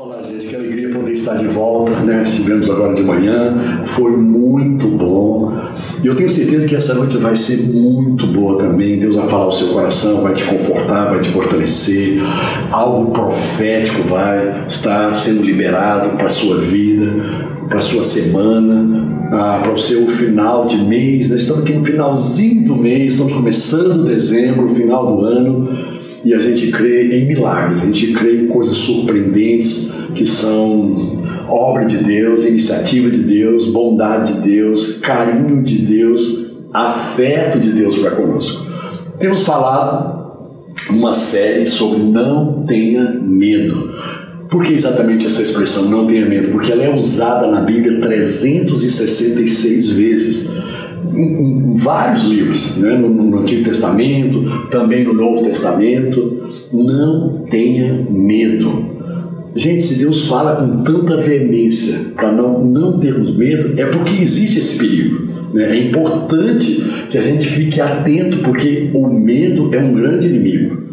Olá, 0.00 0.22
gente, 0.22 0.46
que 0.46 0.54
alegria 0.54 0.90
poder 0.90 1.12
estar 1.12 1.34
de 1.34 1.48
volta, 1.48 1.90
né? 2.02 2.22
Estivemos 2.24 2.70
agora 2.70 2.94
de 2.94 3.02
manhã, 3.02 3.82
foi 3.84 4.16
muito 4.16 4.86
bom. 4.86 5.52
E 6.00 6.06
eu 6.06 6.14
tenho 6.14 6.30
certeza 6.30 6.68
que 6.68 6.76
essa 6.76 6.94
noite 6.94 7.16
vai 7.16 7.34
ser 7.34 7.64
muito 7.64 8.24
boa 8.28 8.60
também. 8.60 9.00
Deus 9.00 9.16
vai 9.16 9.28
falar 9.28 9.46
ao 9.46 9.50
seu 9.52 9.66
coração, 9.70 10.22
vai 10.22 10.34
te 10.34 10.44
confortar, 10.44 11.10
vai 11.10 11.20
te 11.20 11.30
fortalecer. 11.30 12.22
Algo 12.70 13.10
profético 13.10 14.04
vai 14.04 14.66
estar 14.68 15.16
sendo 15.16 15.42
liberado 15.42 16.10
para 16.10 16.28
a 16.28 16.30
sua 16.30 16.58
vida, 16.58 17.10
para 17.68 17.78
a 17.78 17.82
sua 17.82 18.04
semana, 18.04 19.28
ah, 19.32 19.58
para 19.64 19.72
o 19.72 19.78
seu 19.78 20.06
final 20.06 20.66
de 20.68 20.76
mês. 20.76 21.28
Nós 21.28 21.40
estamos 21.40 21.64
aqui 21.64 21.72
no 21.72 21.84
finalzinho 21.84 22.64
do 22.64 22.76
mês, 22.76 23.14
estamos 23.14 23.32
começando 23.32 24.04
dezembro, 24.04 24.68
final 24.68 25.16
do 25.16 25.24
ano 25.24 25.97
e 26.28 26.34
a 26.34 26.38
gente 26.38 26.70
crê 26.70 27.08
em 27.16 27.26
milagres, 27.26 27.82
a 27.82 27.86
gente 27.86 28.12
crê 28.12 28.42
em 28.42 28.48
coisas 28.48 28.76
surpreendentes 28.76 29.94
que 30.14 30.26
são 30.26 31.24
obra 31.48 31.86
de 31.86 32.04
Deus, 32.04 32.44
iniciativa 32.44 33.10
de 33.10 33.20
Deus, 33.20 33.68
bondade 33.68 34.34
de 34.34 34.40
Deus, 34.42 34.98
carinho 34.98 35.62
de 35.62 35.86
Deus, 35.86 36.50
afeto 36.74 37.58
de 37.58 37.72
Deus 37.72 37.96
para 37.96 38.10
conosco. 38.10 38.62
Temos 39.18 39.42
falado 39.44 40.36
uma 40.90 41.14
série 41.14 41.66
sobre 41.66 42.00
não 42.00 42.62
tenha 42.66 43.10
medo. 43.10 43.90
Por 44.50 44.62
que 44.62 44.74
exatamente 44.74 45.26
essa 45.26 45.40
expressão 45.40 45.86
não 45.88 46.06
tenha 46.06 46.26
medo? 46.26 46.50
Porque 46.50 46.70
ela 46.70 46.82
é 46.82 46.94
usada 46.94 47.46
na 47.46 47.62
Bíblia 47.62 48.02
366 48.02 49.90
vezes 49.92 50.50
em, 51.14 51.76
vários 51.76 52.24
livros, 52.24 52.78
né? 52.78 52.96
no, 52.96 53.08
no 53.08 53.38
Antigo 53.38 53.64
Testamento, 53.64 54.44
também 54.70 55.04
no 55.04 55.12
Novo 55.12 55.44
Testamento. 55.44 56.48
Não 56.72 57.46
tenha 57.50 58.06
medo. 58.10 58.96
Gente, 59.56 59.82
se 59.82 59.98
Deus 59.98 60.26
fala 60.26 60.56
com 60.56 60.82
tanta 60.82 61.16
veemência 61.16 62.12
para 62.14 62.30
não, 62.30 62.64
não 62.64 62.98
termos 62.98 63.36
medo, 63.36 63.80
é 63.80 63.86
porque 63.86 64.22
existe 64.22 64.58
esse 64.58 64.78
perigo. 64.78 65.28
Né? 65.52 65.76
É 65.76 65.88
importante 65.88 66.84
que 67.10 67.16
a 67.16 67.22
gente 67.22 67.46
fique 67.46 67.80
atento, 67.80 68.38
porque 68.38 68.90
o 68.94 69.08
medo 69.08 69.74
é 69.74 69.82
um 69.82 69.94
grande 69.94 70.28
inimigo. 70.28 70.88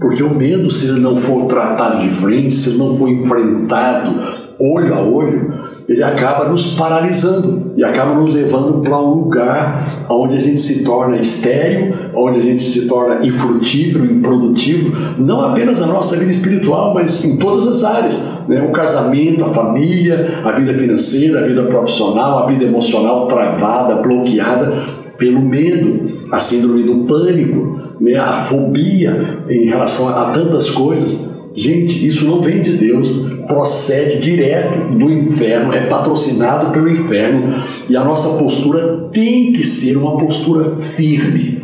Porque 0.00 0.22
o 0.22 0.34
medo, 0.34 0.70
se 0.70 0.88
ele 0.88 1.00
não 1.00 1.16
for 1.16 1.46
tratado 1.46 2.00
de 2.00 2.08
frente, 2.08 2.54
se 2.54 2.70
ele 2.70 2.78
não 2.78 2.94
for 2.94 3.08
enfrentado 3.08 4.12
olho 4.58 4.94
a 4.94 5.02
olho, 5.02 5.52
ele 5.88 6.02
acaba 6.02 6.48
nos 6.48 6.74
paralisando 6.74 7.72
e 7.76 7.84
acaba 7.84 8.14
nos 8.14 8.32
levando 8.32 8.80
para 8.82 8.98
um 8.98 9.14
lugar 9.14 10.06
onde 10.08 10.36
a 10.36 10.40
gente 10.40 10.58
se 10.58 10.82
torna 10.82 11.16
estéril, 11.16 11.94
onde 12.12 12.40
a 12.40 12.42
gente 12.42 12.62
se 12.62 12.88
torna 12.88 13.24
infrutífero, 13.24 14.04
improdutivo, 14.04 14.96
não 15.18 15.40
apenas 15.40 15.80
na 15.80 15.86
nossa 15.86 16.16
vida 16.16 16.30
espiritual, 16.30 16.92
mas 16.92 17.24
em 17.24 17.36
todas 17.36 17.68
as 17.68 17.84
áreas. 17.84 18.26
Né? 18.48 18.60
O 18.62 18.72
casamento, 18.72 19.44
a 19.44 19.48
família, 19.48 20.40
a 20.44 20.50
vida 20.52 20.74
financeira, 20.74 21.40
a 21.40 21.46
vida 21.46 21.62
profissional, 21.64 22.40
a 22.40 22.46
vida 22.46 22.64
emocional 22.64 23.28
travada, 23.28 24.02
bloqueada 24.02 24.72
pelo 25.16 25.40
medo, 25.40 26.18
a 26.32 26.40
síndrome 26.40 26.82
do 26.82 27.04
pânico, 27.06 27.78
né? 28.00 28.16
a 28.16 28.32
fobia 28.32 29.44
em 29.48 29.66
relação 29.66 30.08
a, 30.08 30.32
tantas 30.32 30.68
coisas. 30.70 31.36
Gente, 31.54 32.06
isso 32.06 32.26
não 32.26 32.42
vem 32.42 32.60
de 32.60 32.72
Deus, 32.72 33.35
procede 33.46 34.20
direto 34.20 34.94
do 34.94 35.10
inferno, 35.10 35.72
é 35.72 35.86
patrocinado 35.86 36.72
pelo 36.72 36.88
inferno 36.88 37.54
e 37.88 37.96
a 37.96 38.04
nossa 38.04 38.38
postura 38.38 39.08
tem 39.12 39.52
que 39.52 39.64
ser 39.64 39.96
uma 39.96 40.16
postura 40.16 40.64
firme. 40.64 41.62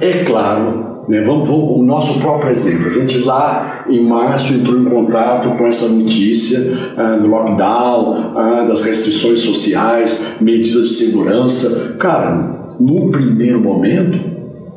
É 0.00 0.24
claro, 0.24 1.04
né, 1.08 1.22
vamos, 1.22 1.48
vamos, 1.48 1.78
o 1.78 1.82
nosso 1.82 2.20
próprio 2.20 2.50
exemplo. 2.50 2.88
A 2.88 2.90
gente 2.90 3.18
lá 3.18 3.84
em 3.88 4.04
março 4.04 4.54
entrou 4.54 4.78
em 4.78 4.84
contato 4.84 5.50
com 5.56 5.66
essa 5.66 5.88
notícia 5.88 6.76
ah, 6.96 7.16
do 7.16 7.28
lockdown, 7.28 8.32
ah, 8.36 8.64
das 8.68 8.84
restrições 8.84 9.40
sociais, 9.40 10.36
medidas 10.40 10.88
de 10.88 10.94
segurança. 10.94 11.96
Cara, 11.98 12.74
no 12.78 13.10
primeiro 13.10 13.60
momento, 13.60 14.18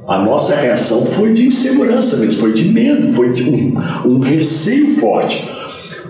a 0.07 0.19
nossa 0.19 0.55
reação 0.55 1.05
foi 1.05 1.33
de 1.33 1.47
insegurança 1.47 2.17
mesmo, 2.17 2.39
foi 2.39 2.53
de 2.53 2.65
medo, 2.69 3.13
foi 3.13 3.31
de 3.31 3.49
um, 3.49 3.77
um 4.05 4.19
receio 4.19 4.87
forte. 4.95 5.58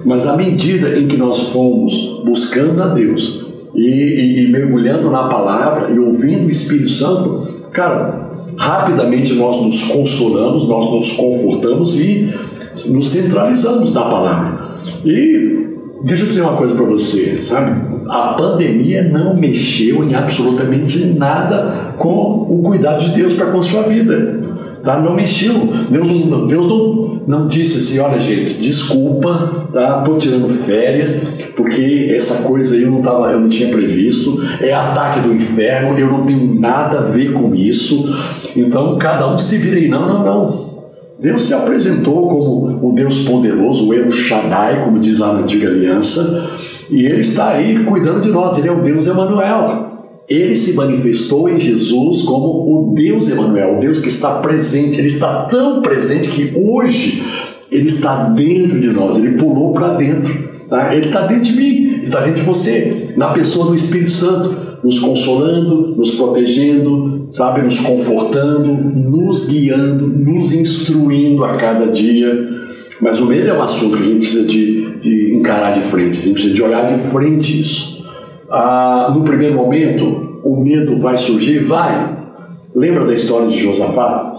Mas 0.05 0.25
à 0.27 0.35
medida 0.35 0.97
em 0.97 1.07
que 1.07 1.17
nós 1.17 1.49
fomos 1.49 2.21
buscando 2.25 2.81
a 2.81 2.87
Deus 2.87 3.45
e, 3.75 3.81
e, 3.81 4.45
e 4.45 4.51
mergulhando 4.51 5.09
na 5.09 5.27
palavra 5.27 5.91
e 5.91 5.99
ouvindo 5.99 6.47
o 6.47 6.49
Espírito 6.49 6.89
Santo, 6.89 7.47
cara, 7.71 8.29
rapidamente 8.57 9.33
nós 9.33 9.61
nos 9.61 9.83
consolamos, 9.83 10.67
nós 10.67 10.91
nos 10.91 11.11
confortamos 11.13 11.99
e 11.99 12.33
nos 12.85 13.09
centralizamos 13.09 13.93
na 13.93 14.03
palavra. 14.03 14.69
E 15.05 15.67
deixa 16.03 16.23
eu 16.23 16.27
dizer 16.27 16.41
uma 16.41 16.55
coisa 16.55 16.75
para 16.75 16.85
você, 16.85 17.37
sabe? 17.37 17.99
a 18.09 18.33
pandemia 18.33 19.03
não 19.03 19.35
mexeu 19.35 20.03
em 20.03 20.15
absolutamente 20.15 21.05
nada 21.17 21.93
com 21.97 22.47
o 22.49 22.61
cuidado 22.63 23.03
de 23.03 23.11
Deus 23.11 23.33
para 23.33 23.51
com 23.51 23.59
a 23.59 23.63
sua 23.63 23.83
vida. 23.83 24.38
Tá? 24.83 24.99
Não 24.99 25.13
mexeu. 25.13 25.53
Deus, 25.89 26.07
não, 26.07 26.47
Deus 26.47 26.67
não, 26.67 27.21
não 27.27 27.47
disse 27.47 27.77
assim: 27.77 27.99
olha, 27.99 28.19
gente, 28.19 28.61
desculpa, 28.61 29.67
tá? 29.71 30.01
Tô 30.01 30.17
tirando 30.17 30.47
férias, 30.47 31.21
porque 31.55 32.11
essa 32.15 32.47
coisa 32.47 32.75
aí 32.75 32.83
eu 32.83 32.91
não, 32.91 33.01
tava, 33.01 33.31
eu 33.31 33.39
não 33.39 33.49
tinha 33.49 33.69
previsto. 33.69 34.41
É 34.61 34.73
ataque 34.73 35.19
do 35.21 35.33
inferno, 35.33 35.97
eu 35.97 36.07
não 36.07 36.25
tenho 36.25 36.59
nada 36.59 36.99
a 36.99 37.03
ver 37.03 37.33
com 37.33 37.53
isso. 37.53 38.13
Então 38.55 38.97
cada 38.97 39.33
um 39.33 39.37
se 39.37 39.57
vira 39.57 39.77
aí. 39.77 39.87
Não, 39.87 40.07
não, 40.07 40.23
não. 40.23 40.69
Deus 41.19 41.43
se 41.43 41.53
apresentou 41.53 42.29
como 42.29 42.89
o 42.89 42.93
Deus 42.93 43.19
poderoso, 43.19 43.89
o 43.89 43.93
El 43.93 44.09
Shaddai, 44.09 44.85
como 44.85 44.99
diz 44.99 45.19
lá 45.19 45.33
na 45.33 45.39
antiga 45.39 45.67
aliança 45.67 46.59
e 46.89 47.05
Ele 47.05 47.21
está 47.21 47.49
aí 47.49 47.83
cuidando 47.83 48.21
de 48.21 48.29
nós, 48.29 48.57
Ele 48.57 48.67
é 48.67 48.71
o 48.71 48.81
Deus 48.81 49.05
Emanuel. 49.07 49.98
Ele 50.29 50.55
se 50.55 50.73
manifestou 50.73 51.49
em 51.49 51.59
Jesus 51.59 52.21
como 52.21 52.45
o 52.45 52.93
Deus 52.93 53.29
Emanuel, 53.29 53.77
o 53.77 53.79
Deus 53.79 53.99
que 53.99 54.09
está 54.09 54.39
presente. 54.39 54.99
Ele 54.99 55.07
está 55.07 55.45
tão 55.45 55.81
presente 55.81 56.29
que 56.29 56.51
hoje 56.55 57.23
Ele 57.71 57.87
está 57.87 58.25
dentro 58.29 58.79
de 58.79 58.89
nós, 58.89 59.17
Ele 59.17 59.37
pulou 59.37 59.73
para 59.73 59.95
dentro. 59.95 60.49
Tá? 60.69 60.93
Ele 60.93 61.07
está 61.07 61.25
dentro 61.25 61.45
de 61.45 61.53
mim, 61.53 61.93
Ele 61.93 62.05
está 62.05 62.21
dentro 62.21 62.41
de 62.41 62.45
você, 62.45 63.13
na 63.17 63.33
pessoa 63.33 63.67
do 63.67 63.75
Espírito 63.75 64.11
Santo 64.11 64.69
nos 64.81 64.97
consolando, 64.99 65.93
nos 65.97 66.11
protegendo, 66.11 67.27
sabe, 67.31 67.61
nos 67.61 67.79
confortando, 67.79 68.73
nos 68.73 69.49
guiando, 69.49 70.07
nos 70.07 70.53
instruindo 70.53 71.43
a 71.43 71.49
cada 71.49 71.87
dia. 71.87 72.47
Mas 73.01 73.19
o 73.19 73.25
medo 73.25 73.49
é 73.49 73.53
um 73.53 73.61
assunto 73.61 73.97
que 73.97 74.03
a 74.03 74.05
gente 74.05 74.19
precisa 74.19 74.47
de 74.47 74.79
de 75.01 75.33
encarar 75.33 75.73
de 75.73 75.81
frente, 75.81 76.19
a 76.19 76.21
gente 76.21 76.33
precisa 76.33 76.53
de 76.53 76.63
olhar 76.63 76.85
de 76.85 76.97
frente 77.09 77.61
isso. 77.61 77.98
Ah, 78.51 79.11
no 79.13 79.23
primeiro 79.23 79.55
momento, 79.55 80.41
o 80.43 80.61
medo 80.61 80.99
vai 80.99 81.17
surgir? 81.17 81.59
Vai. 81.59 82.17
Lembra 82.75 83.05
da 83.05 83.13
história 83.13 83.47
de 83.47 83.57
Josafá? 83.57 84.35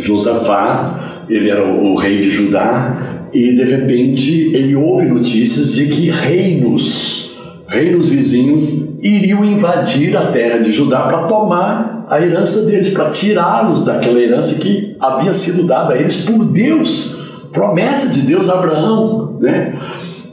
Josafá, 0.00 1.24
ele 1.28 1.50
era 1.50 1.66
o, 1.66 1.92
o 1.92 1.96
rei 1.96 2.20
de 2.20 2.30
Judá 2.30 3.28
e 3.32 3.54
de 3.54 3.64
repente 3.64 4.54
ele 4.54 4.76
ouve 4.76 5.06
notícias 5.06 5.72
de 5.72 5.86
que 5.86 6.10
reinos, 6.10 7.32
reinos 7.68 8.08
vizinhos, 8.08 8.98
iriam 9.02 9.44
invadir 9.44 10.16
a 10.16 10.26
terra 10.26 10.58
de 10.58 10.72
Judá 10.72 11.02
para 11.02 11.26
tomar 11.26 12.06
a 12.08 12.20
herança 12.20 12.64
deles, 12.66 12.90
para 12.90 13.10
tirá-los 13.10 13.84
daquela 13.84 14.20
herança 14.20 14.60
que 14.60 14.96
havia 15.00 15.34
sido 15.34 15.66
dada 15.66 15.94
a 15.94 15.98
eles 15.98 16.22
por 16.22 16.44
Deus 16.44 17.16
promessa 17.56 18.12
de 18.12 18.22
Deus 18.22 18.50
a 18.50 18.54
Abraão, 18.54 19.38
né? 19.40 19.74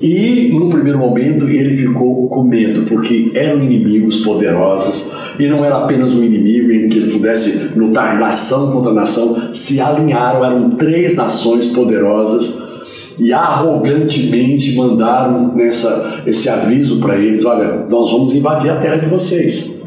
E 0.01 0.51
no 0.53 0.69
primeiro 0.69 0.99
momento 0.99 1.47
ele 1.47 1.75
ficou 1.75 2.27
com 2.27 2.43
medo, 2.43 2.83
porque 2.83 3.31
eram 3.33 3.63
inimigos 3.63 4.17
poderosos, 4.17 5.13
e 5.39 5.47
não 5.47 5.63
era 5.63 5.77
apenas 5.77 6.15
um 6.15 6.23
inimigo 6.23 6.71
em 6.71 6.89
que 6.89 6.97
ele 6.99 7.11
pudesse 7.11 7.77
lutar 7.77 8.19
nação 8.19 8.71
contra 8.71 8.93
nação, 8.93 9.53
se 9.53 9.79
alinharam, 9.79 10.43
eram 10.43 10.71
três 10.71 11.15
nações 11.15 11.67
poderosas 11.67 12.63
e 13.17 13.31
arrogantemente 13.31 14.75
mandaram 14.75 15.53
nessa, 15.55 16.21
esse 16.25 16.49
aviso 16.49 16.99
para 16.99 17.17
eles: 17.17 17.45
olha, 17.45 17.85
nós 17.89 18.11
vamos 18.11 18.35
invadir 18.35 18.71
a 18.71 18.77
terra 18.77 18.97
de 18.97 19.07
vocês, 19.07 19.81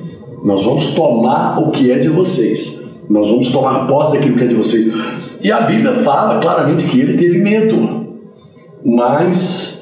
nós 0.45 0.65
vamos 0.65 0.95
tomar 0.95 1.59
o 1.59 1.71
que 1.71 1.91
é 1.91 1.99
de 1.99 2.09
vocês, 2.09 2.85
nós 3.09 3.29
vamos 3.29 3.51
tomar 3.51 3.87
posse 3.87 4.13
daquilo 4.13 4.37
que 4.37 4.45
é 4.45 4.49
de 4.49 4.55
vocês. 4.55 4.93
E 5.43 5.53
a 5.53 5.61
Bíblia 5.61 5.95
fala 5.95 6.41
claramente 6.41 6.89
que 6.89 7.01
ele 7.01 7.17
teve 7.17 7.39
medo, 7.39 8.07
mas 8.85 9.76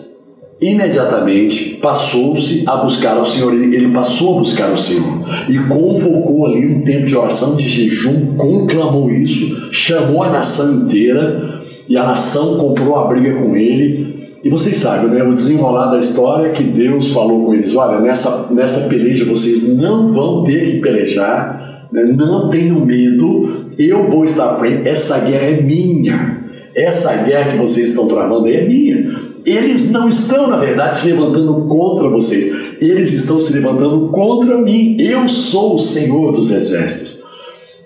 imediatamente 0.64 1.74
passou-se 1.76 2.64
a 2.66 2.76
buscar 2.76 3.16
ao 3.16 3.26
Senhor. 3.26 3.52
Ele 3.52 3.88
passou 3.88 4.36
a 4.36 4.38
buscar 4.38 4.72
o 4.72 4.78
Senhor 4.78 5.20
e 5.48 5.58
convocou 5.58 6.46
ali 6.46 6.66
um 6.66 6.82
tempo 6.82 7.06
de 7.06 7.16
oração, 7.16 7.56
de 7.56 7.68
jejum, 7.68 8.36
conclamou 8.36 9.10
isso, 9.10 9.72
chamou 9.72 10.22
a 10.22 10.30
nação 10.30 10.74
inteira 10.74 11.62
e 11.88 11.96
a 11.96 12.04
nação 12.04 12.56
comprou 12.56 12.96
a 12.96 13.06
briga 13.06 13.34
com 13.34 13.54
ele. 13.54 14.14
E 14.42 14.50
vocês 14.50 14.76
sabem, 14.76 15.10
né, 15.10 15.22
o 15.22 15.34
desenrolar 15.34 15.90
da 15.90 15.98
história 15.98 16.48
é 16.48 16.52
que 16.52 16.62
Deus 16.62 17.10
falou 17.10 17.46
com 17.46 17.54
eles: 17.54 17.74
olha, 17.76 18.00
nessa, 18.00 18.48
nessa 18.50 18.88
peleja 18.88 19.24
vocês 19.24 19.68
não 19.76 20.08
vão 20.12 20.44
ter 20.44 20.70
que 20.70 20.80
pelejar, 20.80 21.88
né, 21.90 22.04
não 22.04 22.50
tenham 22.50 22.84
medo, 22.84 23.70
eu 23.78 24.10
vou 24.10 24.24
estar 24.24 24.50
à 24.50 24.56
frente, 24.56 24.88
essa 24.88 25.18
guerra 25.20 25.46
é 25.46 25.60
minha. 25.60 26.44
Essa 26.74 27.14
guerra 27.18 27.52
que 27.52 27.56
vocês 27.56 27.90
estão 27.90 28.08
travando 28.08 28.48
é 28.48 28.66
minha. 28.66 29.08
Eles 29.44 29.92
não 29.92 30.08
estão, 30.08 30.48
na 30.48 30.56
verdade, 30.56 30.96
se 30.96 31.08
levantando 31.08 31.66
contra 31.68 32.08
vocês. 32.08 32.80
Eles 32.80 33.12
estão 33.12 33.38
se 33.38 33.52
levantando 33.52 34.08
contra 34.08 34.56
mim. 34.56 34.96
Eu 34.98 35.28
sou 35.28 35.74
o 35.74 35.78
Senhor 35.78 36.32
dos 36.32 36.50
Exércitos. 36.50 37.24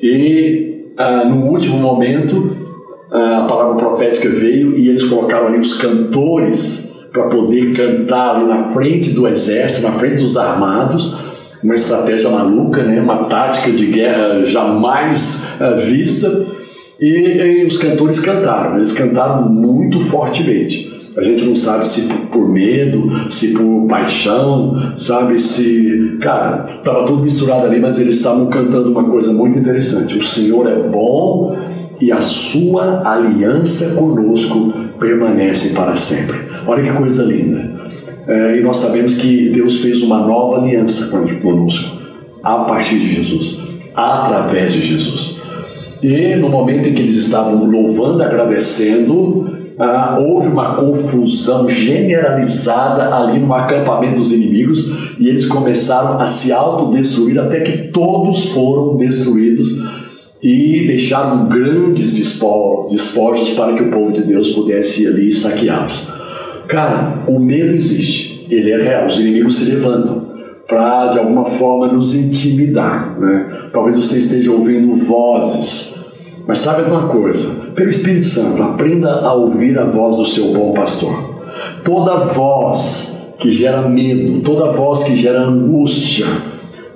E 0.00 0.92
ah, 0.96 1.24
no 1.24 1.46
último 1.46 1.78
momento, 1.78 2.56
ah, 3.10 3.44
a 3.44 3.48
palavra 3.48 3.74
profética 3.74 4.28
veio 4.28 4.76
e 4.76 4.88
eles 4.88 5.04
colocaram 5.04 5.48
ali 5.48 5.58
os 5.58 5.74
cantores 5.74 7.06
para 7.12 7.28
poder 7.28 7.72
cantar 7.72 8.36
ali 8.36 8.46
na 8.46 8.68
frente 8.68 9.10
do 9.10 9.26
exército, 9.26 9.88
na 9.88 9.92
frente 9.94 10.22
dos 10.22 10.36
armados. 10.36 11.16
Uma 11.62 11.74
estratégia 11.74 12.30
maluca, 12.30 12.84
né? 12.84 13.00
uma 13.00 13.24
tática 13.24 13.72
de 13.72 13.86
guerra 13.86 14.44
jamais 14.44 15.54
ah, 15.60 15.70
vista. 15.70 16.46
E, 17.00 17.06
e 17.06 17.64
os 17.64 17.78
cantores 17.78 18.20
cantaram, 18.20 18.76
eles 18.76 18.92
cantaram 18.92 19.48
muito 19.48 19.98
fortemente. 19.98 20.97
A 21.18 21.22
gente 21.22 21.44
não 21.46 21.56
sabe 21.56 21.86
se 21.86 22.02
por 22.30 22.48
medo, 22.48 23.10
se 23.28 23.48
por 23.48 23.88
paixão, 23.88 24.96
sabe? 24.96 25.36
Se. 25.40 26.16
Cara, 26.20 26.66
estava 26.78 27.04
tudo 27.04 27.24
misturado 27.24 27.66
ali, 27.66 27.80
mas 27.80 27.98
eles 27.98 28.18
estavam 28.18 28.46
cantando 28.46 28.88
uma 28.88 29.02
coisa 29.02 29.32
muito 29.32 29.58
interessante. 29.58 30.16
O 30.16 30.22
Senhor 30.22 30.68
é 30.68 30.76
bom 30.76 31.56
e 32.00 32.12
a 32.12 32.20
sua 32.20 33.02
aliança 33.04 33.96
conosco 33.96 34.72
permanece 35.00 35.74
para 35.74 35.96
sempre. 35.96 36.38
Olha 36.64 36.84
que 36.84 36.92
coisa 36.92 37.24
linda. 37.24 37.68
É, 38.28 38.58
e 38.58 38.62
nós 38.62 38.76
sabemos 38.76 39.14
que 39.14 39.48
Deus 39.48 39.80
fez 39.80 40.02
uma 40.02 40.20
nova 40.20 40.58
aliança 40.58 41.08
conosco, 41.42 41.98
a 42.44 42.58
partir 42.58 43.00
de 43.00 43.12
Jesus, 43.12 43.60
através 43.92 44.72
de 44.72 44.82
Jesus. 44.82 45.42
E 46.00 46.36
no 46.36 46.48
momento 46.48 46.88
em 46.88 46.94
que 46.94 47.02
eles 47.02 47.16
estavam 47.16 47.64
louvando, 47.64 48.22
agradecendo, 48.22 49.57
ah, 49.78 50.18
houve 50.18 50.48
uma 50.48 50.74
confusão 50.74 51.68
generalizada 51.68 53.14
ali 53.14 53.38
no 53.38 53.52
acampamento 53.54 54.16
dos 54.16 54.32
inimigos 54.32 55.14
e 55.18 55.28
eles 55.28 55.46
começaram 55.46 56.18
a 56.18 56.26
se 56.26 56.52
autodestruir 56.52 57.38
até 57.38 57.60
que 57.60 57.88
todos 57.88 58.46
foram 58.46 58.96
destruídos 58.96 59.98
e 60.42 60.84
deixaram 60.86 61.48
grandes 61.48 62.14
despojos 62.14 63.50
para 63.50 63.74
que 63.74 63.82
o 63.82 63.90
povo 63.90 64.12
de 64.12 64.22
Deus 64.22 64.50
pudesse 64.50 65.04
ir 65.04 65.08
ali 65.08 65.28
e 65.28 65.34
saqueá-los. 65.34 66.08
Cara, 66.66 67.24
o 67.26 67.38
medo 67.38 67.74
existe, 67.74 68.46
ele 68.50 68.70
é 68.70 68.82
real, 68.82 69.06
os 69.06 69.18
inimigos 69.18 69.58
se 69.58 69.70
levantam 69.70 70.28
para 70.66 71.06
de 71.06 71.18
alguma 71.18 71.44
forma 71.44 71.92
nos 71.92 72.14
intimidar. 72.14 73.18
Né? 73.18 73.46
Talvez 73.72 73.96
você 73.96 74.18
esteja 74.18 74.52
ouvindo 74.52 74.94
vozes 74.94 75.98
mas 76.48 76.60
sabe 76.60 76.90
uma 76.90 77.08
coisa? 77.08 77.67
Pelo 77.78 77.90
Espírito 77.90 78.26
Santo, 78.26 78.60
aprenda 78.60 79.20
a 79.20 79.32
ouvir 79.32 79.78
a 79.78 79.84
voz 79.84 80.16
do 80.16 80.26
seu 80.26 80.46
bom 80.46 80.72
pastor. 80.72 81.16
Toda 81.84 82.16
voz 82.16 83.22
que 83.38 83.52
gera 83.52 83.82
medo, 83.82 84.40
toda 84.40 84.72
voz 84.72 85.04
que 85.04 85.16
gera 85.16 85.42
angústia, 85.42 86.26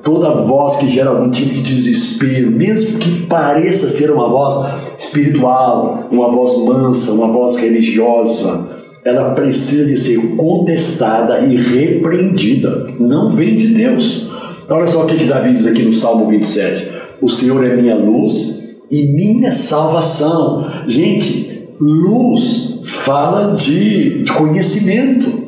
toda 0.02 0.30
voz 0.30 0.78
que 0.78 0.88
gera 0.90 1.10
algum 1.10 1.30
tipo 1.30 1.54
de 1.54 1.62
desespero, 1.62 2.50
mesmo 2.50 2.98
que 2.98 3.26
pareça 3.26 3.88
ser 3.88 4.10
uma 4.10 4.28
voz 4.28 4.72
espiritual, 4.98 6.02
uma 6.10 6.28
voz 6.28 6.64
mansa, 6.64 7.12
uma 7.12 7.28
voz 7.28 7.58
religiosa, 7.58 8.82
ela 9.04 9.36
precisa 9.36 9.84
de 9.84 9.96
ser 9.96 10.34
contestada 10.36 11.42
e 11.42 11.54
repreendida. 11.58 12.88
Não 12.98 13.30
vem 13.30 13.54
de 13.54 13.68
Deus. 13.68 14.32
Olha 14.68 14.88
só 14.88 15.04
o 15.04 15.06
que, 15.06 15.26
Davi 15.26 15.52
diz 15.52 15.64
aqui 15.64 15.84
no 15.84 15.92
Salmo 15.92 16.26
27. 16.26 16.90
O 17.20 17.28
Senhor 17.28 17.64
é 17.64 17.76
minha 17.76 17.94
luz 17.94 18.61
e 18.92 19.06
minha 19.06 19.50
salvação. 19.50 20.66
Gente, 20.86 21.66
luz 21.80 22.82
fala 22.84 23.56
de, 23.56 24.24
conhecimento. 24.36 25.40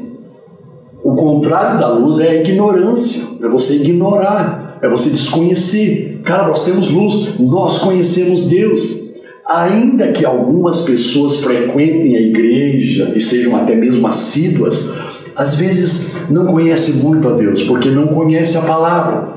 O 1.05 1.13
contrário 1.13 1.79
da 1.79 1.89
luz 1.89 2.19
é 2.21 2.31
a 2.31 2.41
ignorância, 2.41 3.45
é 3.45 3.49
você 3.49 3.77
ignorar, 3.77 4.79
é 4.81 4.89
você 4.89 5.11
desconhecer. 5.11 6.23
Cara, 6.25 6.49
nós 6.49 6.65
temos 6.65 6.91
luz, 6.91 7.39
nós 7.39 7.79
conhecemos 7.79 8.47
Deus. 8.47 9.05
Ainda 9.47 10.11
que 10.11 10.25
algumas 10.25 10.81
pessoas 10.81 11.43
frequentem 11.43 12.17
a 12.17 12.21
igreja 12.21 13.13
e 13.15 13.21
sejam 13.21 13.55
até 13.55 13.77
mesmo 13.77 14.07
assíduas, 14.07 14.95
às 15.37 15.57
vezes 15.57 16.31
não 16.31 16.47
conhecem 16.47 17.03
muito 17.03 17.29
a 17.29 17.33
Deus, 17.33 17.63
porque 17.65 17.91
não 17.91 18.07
conhecem 18.07 18.59
a 18.63 18.65
palavra. 18.65 19.34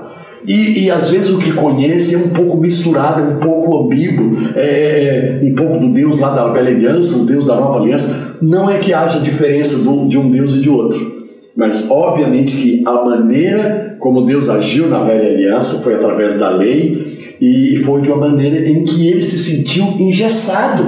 E, 0.48 0.86
e, 0.86 0.92
às 0.92 1.10
vezes 1.12 1.30
o 1.30 1.40
que 1.40 1.52
conhece 1.52 2.16
é 2.16 2.18
um 2.18 2.30
pouco 2.30 2.56
misturado, 2.58 3.22
é 3.22 3.26
um 3.26 3.40
pouco 3.40 3.84
ambíguo, 3.84 4.38
é, 4.56 5.40
é, 5.42 5.46
um 5.46 5.54
pouco 5.54 5.78
do 5.78 5.92
Deus 5.92 6.20
lá 6.20 6.30
da 6.30 6.48
velha 6.48 6.70
aliança, 6.70 7.18
o 7.18 7.26
Deus 7.26 7.46
da 7.46 7.56
nova 7.56 7.80
aliança. 7.80 8.38
Não 8.42 8.70
é 8.70 8.80
que 8.80 8.94
haja 8.94 9.20
diferença 9.20 9.84
do, 9.84 10.08
de 10.08 10.18
um 10.18 10.32
Deus 10.32 10.54
e 10.54 10.62
de 10.62 10.70
outro, 10.70 11.00
mas 11.54 11.92
obviamente 11.92 12.56
que 12.56 12.84
a 12.88 12.94
maneira 13.04 13.98
como 14.00 14.26
Deus 14.26 14.48
agiu 14.48 14.88
na 14.88 15.04
velha 15.04 15.34
aliança 15.34 15.84
foi 15.84 15.96
através 15.96 16.40
da 16.40 16.50
lei 16.50 17.18
e 17.42 17.76
foi 17.84 18.02
de 18.02 18.10
uma 18.10 18.30
maneira 18.30 18.70
em 18.70 18.86
que 18.86 19.06
ele 19.06 19.22
se 19.22 19.38
sentiu 19.38 19.84
engessado. 20.00 20.86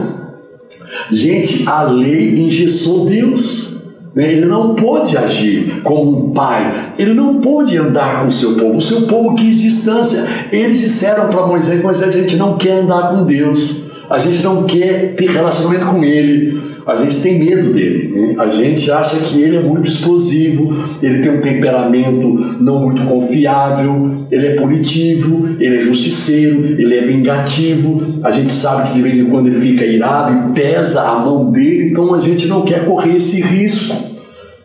Gente, 1.11 1.67
a 1.67 1.83
lei 1.83 2.39
engessou 2.39 3.05
Deus. 3.05 3.78
Né? 4.15 4.31
Ele 4.31 4.45
não 4.45 4.75
pôde 4.75 5.17
agir 5.17 5.81
como 5.83 6.25
um 6.25 6.29
pai, 6.31 6.93
ele 6.97 7.13
não 7.13 7.39
pôde 7.39 7.77
andar 7.77 8.21
com 8.21 8.27
o 8.27 8.31
seu 8.31 8.55
povo. 8.55 8.77
O 8.77 8.81
seu 8.81 9.01
povo 9.03 9.35
quis 9.35 9.59
distância. 9.59 10.25
Eles 10.51 10.79
disseram 10.79 11.29
para 11.29 11.45
Moisés: 11.45 11.81
Moisés, 11.81 12.15
a 12.15 12.19
gente 12.19 12.37
não 12.37 12.57
quer 12.57 12.79
andar 12.79 13.09
com 13.09 13.25
Deus, 13.25 13.89
a 14.09 14.17
gente 14.17 14.43
não 14.43 14.63
quer 14.63 15.15
ter 15.15 15.29
relacionamento 15.29 15.85
com 15.85 16.03
Ele, 16.03 16.59
a 16.89 16.95
gente 16.95 17.21
tem 17.21 17.39
medo 17.39 17.71
dele. 17.71 18.09
Né? 18.13 18.35
A 18.37 18.47
gente 18.47 18.91
acha 18.91 19.17
que 19.17 19.41
ele 19.41 19.57
é 19.57 19.61
muito 19.61 19.87
explosivo, 19.87 20.75
ele 21.01 21.19
tem 21.19 21.31
um 21.31 21.41
temperamento 21.41 22.27
não 22.59 22.81
muito 22.81 23.03
confiável, 23.03 24.25
ele 24.31 24.47
é 24.47 24.55
punitivo, 24.55 25.55
ele 25.59 25.77
é 25.77 25.79
justiceiro, 25.79 26.63
ele 26.79 26.97
é 26.97 27.01
vingativo. 27.01 28.19
A 28.23 28.31
gente 28.31 28.51
sabe 28.51 28.89
que 28.89 28.95
de 28.95 29.01
vez 29.01 29.17
em 29.17 29.25
quando 29.25 29.47
ele 29.47 29.59
fica 29.59 29.85
irado 29.85 30.49
e 30.49 30.53
pesa 30.53 31.03
a 31.03 31.19
mão 31.19 31.51
dele, 31.51 31.89
então 31.89 32.13
a 32.13 32.19
gente 32.19 32.47
não 32.47 32.61
quer 32.61 32.85
correr 32.85 33.15
esse 33.15 33.41
risco 33.41 34.09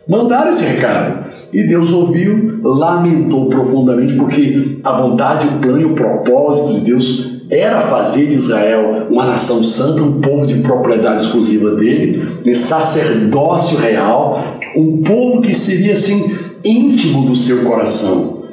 mandaram 0.07 0.49
esse 0.49 0.65
recado. 0.65 1.25
E 1.51 1.65
Deus 1.65 1.91
ouviu, 1.93 2.59
lamentou 2.61 3.47
profundamente, 3.49 4.13
porque 4.15 4.77
a 4.83 4.93
vontade, 4.93 5.47
o 5.47 5.59
plano 5.59 5.81
e 5.81 5.85
o 5.85 5.93
propósito 5.93 6.79
de 6.79 6.85
Deus 6.85 7.34
era 7.57 7.81
fazer 7.81 8.27
de 8.27 8.35
Israel 8.35 9.07
uma 9.09 9.25
nação 9.25 9.63
santa, 9.63 10.01
um 10.01 10.19
povo 10.19 10.45
de 10.45 10.55
propriedade 10.55 11.21
exclusiva 11.21 11.75
dele, 11.75 12.23
um 12.45 12.53
sacerdócio 12.53 13.77
real, 13.77 14.43
um 14.75 15.01
povo 15.03 15.41
que 15.41 15.53
seria 15.53 15.93
assim 15.93 16.35
íntimo 16.63 17.25
do 17.25 17.35
seu 17.35 17.63
coração. 17.63 18.43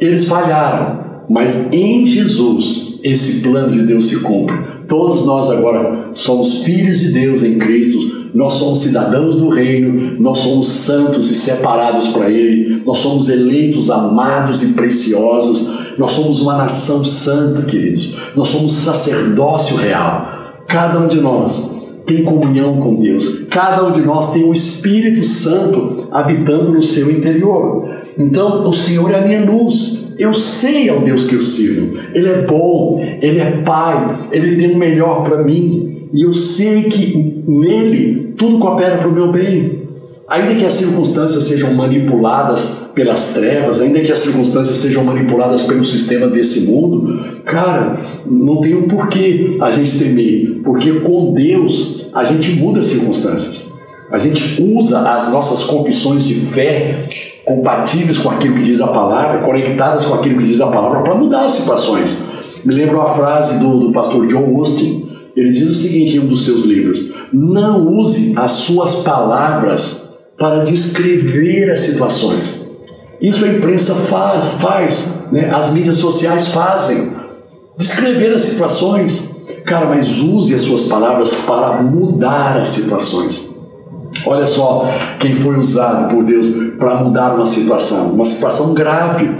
Eles 0.00 0.26
falharam, 0.26 1.04
mas 1.28 1.72
em 1.72 2.06
Jesus 2.06 3.00
esse 3.02 3.42
plano 3.42 3.70
de 3.70 3.82
Deus 3.82 4.06
se 4.06 4.20
cumpre. 4.20 4.56
Todos 4.88 5.26
nós 5.26 5.50
agora 5.50 6.08
somos 6.12 6.62
filhos 6.62 7.00
de 7.00 7.12
Deus 7.12 7.42
em 7.42 7.58
Cristo, 7.58 8.30
nós 8.34 8.54
somos 8.54 8.80
cidadãos 8.80 9.36
do 9.36 9.48
reino, 9.48 10.20
nós 10.20 10.38
somos 10.38 10.66
santos 10.66 11.30
e 11.30 11.34
separados 11.36 12.08
para 12.08 12.30
Ele, 12.30 12.82
nós 12.84 12.98
somos 12.98 13.28
eleitos, 13.28 13.90
amados 13.90 14.62
e 14.62 14.72
preciosos, 14.72 15.83
nós 15.98 16.12
somos 16.12 16.42
uma 16.42 16.56
nação 16.56 17.04
santa, 17.04 17.62
queridos, 17.62 18.16
nós 18.34 18.48
somos 18.48 18.72
sacerdócio 18.72 19.76
real. 19.76 20.62
Cada 20.66 20.98
um 20.98 21.06
de 21.06 21.20
nós 21.20 21.74
tem 22.06 22.22
comunhão 22.22 22.78
com 22.78 22.96
Deus, 22.96 23.46
cada 23.50 23.84
um 23.86 23.92
de 23.92 24.00
nós 24.00 24.32
tem 24.32 24.44
o 24.44 24.52
Espírito 24.52 25.24
Santo 25.24 26.08
habitando 26.10 26.72
no 26.72 26.82
seu 26.82 27.10
interior. 27.10 27.88
Então, 28.18 28.68
o 28.68 28.72
Senhor 28.72 29.10
é 29.10 29.18
a 29.18 29.26
minha 29.26 29.44
luz, 29.44 30.14
eu 30.18 30.32
sei 30.32 30.88
ao 30.88 31.00
Deus 31.00 31.26
que 31.26 31.34
eu 31.34 31.42
sirvo. 31.42 31.96
Ele 32.12 32.28
é 32.28 32.42
bom, 32.42 33.00
Ele 33.20 33.40
é 33.40 33.62
Pai, 33.64 34.28
Ele 34.30 34.56
tem 34.56 34.72
o 34.72 34.78
melhor 34.78 35.24
para 35.24 35.42
mim. 35.42 36.08
E 36.12 36.22
eu 36.22 36.32
sei 36.32 36.84
que 36.84 37.42
nele 37.48 38.34
tudo 38.36 38.58
coopera 38.58 38.98
para 38.98 39.08
o 39.08 39.12
meu 39.12 39.32
bem. 39.32 39.82
Ainda 40.28 40.54
que 40.54 40.64
as 40.64 40.74
circunstâncias 40.74 41.44
sejam 41.44 41.74
manipuladas 41.74 42.83
pelas 42.94 43.34
trevas, 43.34 43.80
ainda 43.80 44.00
que 44.00 44.12
as 44.12 44.20
circunstâncias 44.20 44.78
sejam 44.78 45.04
manipuladas 45.04 45.62
pelo 45.64 45.84
sistema 45.84 46.28
desse 46.28 46.70
mundo, 46.70 47.40
cara, 47.44 47.98
não 48.24 48.60
tem 48.60 48.74
um 48.74 48.86
porquê 48.86 49.56
a 49.60 49.70
gente 49.70 49.98
temer, 49.98 50.60
porque 50.64 50.92
com 51.00 51.32
Deus 51.32 52.06
a 52.14 52.22
gente 52.24 52.52
muda 52.52 52.80
as 52.80 52.86
circunstâncias. 52.86 53.74
A 54.10 54.18
gente 54.18 54.62
usa 54.62 55.10
as 55.10 55.30
nossas 55.32 55.64
confissões 55.64 56.24
de 56.24 56.34
fé 56.34 57.08
compatíveis 57.44 58.18
com 58.18 58.30
aquilo 58.30 58.54
que 58.54 58.62
diz 58.62 58.80
a 58.80 58.86
palavra, 58.86 59.40
conectadas 59.40 60.04
com 60.04 60.14
aquilo 60.14 60.38
que 60.38 60.44
diz 60.44 60.60
a 60.60 60.68
palavra, 60.68 61.02
para 61.02 61.14
mudar 61.14 61.44
as 61.44 61.52
situações. 61.52 62.24
Me 62.64 62.72
lembro 62.72 63.00
a 63.00 63.06
frase 63.06 63.58
do, 63.58 63.78
do 63.80 63.92
pastor 63.92 64.26
John 64.28 64.56
Austin, 64.56 65.04
ele 65.36 65.50
diz 65.50 65.68
o 65.68 65.74
seguinte 65.74 66.16
em 66.16 66.20
um 66.20 66.26
dos 66.26 66.44
seus 66.44 66.64
livros: 66.64 67.12
não 67.32 67.86
use 67.86 68.34
as 68.36 68.52
suas 68.52 69.02
palavras 69.02 70.14
para 70.38 70.64
descrever 70.64 71.70
as 71.70 71.80
situações. 71.80 72.63
Isso 73.20 73.44
a 73.44 73.48
imprensa 73.48 73.94
faz, 73.94 74.44
faz 74.60 75.14
né? 75.32 75.50
as 75.52 75.72
mídias 75.72 75.96
sociais 75.96 76.48
fazem. 76.48 77.12
Descrever 77.76 78.32
as 78.34 78.42
situações. 78.42 79.34
Cara, 79.64 79.86
mas 79.86 80.20
use 80.20 80.54
as 80.54 80.62
suas 80.62 80.82
palavras 80.82 81.32
para 81.46 81.82
mudar 81.82 82.56
as 82.56 82.68
situações. 82.68 83.54
Olha 84.26 84.46
só 84.46 84.88
quem 85.18 85.34
foi 85.34 85.56
usado 85.58 86.14
por 86.14 86.24
Deus 86.24 86.46
para 86.78 87.02
mudar 87.02 87.34
uma 87.34 87.46
situação, 87.46 88.12
uma 88.12 88.24
situação 88.24 88.74
grave, 88.74 89.30